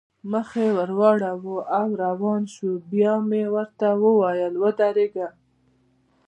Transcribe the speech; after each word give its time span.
مخ 0.31 0.49
یې 0.61 0.69
واړاوه 0.99 1.57
او 1.79 1.87
روان 2.03 2.41
شول، 2.53 2.75
بیا 2.91 3.13
مې 3.29 3.43
ورته 3.55 3.87
وویل: 4.03 4.53
ودرېږئ. 4.63 5.27